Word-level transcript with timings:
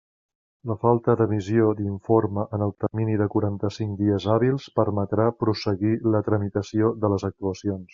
La 0.69 0.75
falta 0.85 1.13
d'emissió 1.19 1.67
d'informe 1.81 2.47
en 2.59 2.65
el 2.69 2.73
termini 2.85 3.19
de 3.23 3.29
quaranta-cinc 3.35 3.95
dies 4.03 4.29
hàbils 4.39 4.69
permetrà 4.83 5.31
prosseguir 5.45 5.97
la 6.17 6.27
tramitació 6.31 6.95
de 7.05 7.17
les 7.17 7.33
actuacions. 7.33 7.87